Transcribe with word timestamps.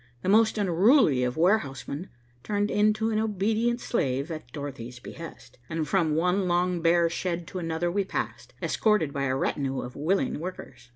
The 0.23 0.29
most 0.29 0.57
unruly 0.57 1.23
of 1.23 1.37
warehouse 1.37 1.87
men 1.87 2.09
turned 2.41 2.71
into 2.71 3.11
an 3.11 3.19
obedient 3.19 3.79
slave 3.79 4.31
at 4.31 4.51
Dorothy's 4.51 4.97
behest, 4.97 5.59
and 5.69 5.87
from 5.87 6.15
one 6.15 6.47
long 6.47 6.81
bare 6.81 7.07
shed 7.07 7.45
to 7.49 7.59
another 7.59 7.91
we 7.91 8.03
passed, 8.03 8.55
escorted 8.63 9.13
by 9.13 9.25
a 9.25 9.35
retinue 9.37 9.81
of 9.81 9.95
willing 9.95 10.39
workers. 10.39 10.89